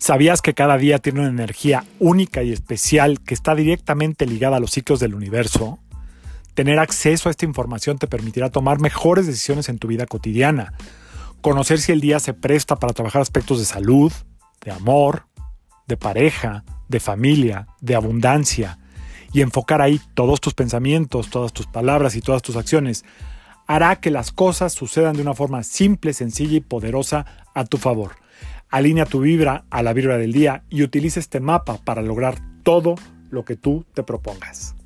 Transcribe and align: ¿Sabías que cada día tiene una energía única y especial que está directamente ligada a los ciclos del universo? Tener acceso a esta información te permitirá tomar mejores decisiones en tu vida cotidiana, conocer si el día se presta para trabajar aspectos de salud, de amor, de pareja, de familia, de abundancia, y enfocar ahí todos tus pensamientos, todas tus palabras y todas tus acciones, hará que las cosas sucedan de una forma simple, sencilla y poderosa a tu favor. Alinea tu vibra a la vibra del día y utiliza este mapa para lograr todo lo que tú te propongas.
¿Sabías 0.00 0.40
que 0.40 0.54
cada 0.54 0.78
día 0.78 0.98
tiene 0.98 1.20
una 1.20 1.28
energía 1.28 1.84
única 1.98 2.42
y 2.42 2.52
especial 2.52 3.20
que 3.20 3.34
está 3.34 3.54
directamente 3.54 4.24
ligada 4.24 4.56
a 4.56 4.60
los 4.60 4.70
ciclos 4.70 4.98
del 4.98 5.14
universo? 5.14 5.78
Tener 6.54 6.78
acceso 6.78 7.28
a 7.28 7.30
esta 7.30 7.44
información 7.44 7.98
te 7.98 8.06
permitirá 8.06 8.48
tomar 8.48 8.80
mejores 8.80 9.26
decisiones 9.26 9.68
en 9.68 9.78
tu 9.78 9.88
vida 9.88 10.06
cotidiana, 10.06 10.72
conocer 11.42 11.80
si 11.80 11.92
el 11.92 12.00
día 12.00 12.18
se 12.18 12.32
presta 12.32 12.76
para 12.76 12.94
trabajar 12.94 13.20
aspectos 13.20 13.58
de 13.58 13.66
salud, 13.66 14.10
de 14.64 14.70
amor, 14.70 15.26
de 15.86 15.98
pareja, 15.98 16.64
de 16.88 16.98
familia, 16.98 17.66
de 17.82 17.94
abundancia, 17.94 18.78
y 19.34 19.42
enfocar 19.42 19.82
ahí 19.82 20.00
todos 20.14 20.40
tus 20.40 20.54
pensamientos, 20.54 21.28
todas 21.28 21.52
tus 21.52 21.66
palabras 21.66 22.16
y 22.16 22.22
todas 22.22 22.40
tus 22.40 22.56
acciones, 22.56 23.04
hará 23.66 23.96
que 23.96 24.10
las 24.10 24.32
cosas 24.32 24.72
sucedan 24.72 25.16
de 25.16 25.22
una 25.22 25.34
forma 25.34 25.62
simple, 25.62 26.14
sencilla 26.14 26.56
y 26.56 26.60
poderosa 26.60 27.26
a 27.54 27.66
tu 27.66 27.76
favor. 27.76 28.12
Alinea 28.70 29.04
tu 29.04 29.20
vibra 29.20 29.64
a 29.68 29.82
la 29.82 29.92
vibra 29.92 30.16
del 30.16 30.32
día 30.32 30.62
y 30.70 30.84
utiliza 30.84 31.18
este 31.18 31.40
mapa 31.40 31.78
para 31.84 32.02
lograr 32.02 32.38
todo 32.62 32.94
lo 33.30 33.44
que 33.44 33.56
tú 33.56 33.84
te 33.94 34.04
propongas. 34.04 34.76